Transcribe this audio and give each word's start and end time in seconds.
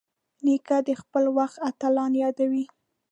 نیکه 0.45 0.77
د 0.87 0.89
خپل 1.01 1.23
وخت 1.37 1.57
اتلان 1.69 2.11
یادوي. 2.23 2.65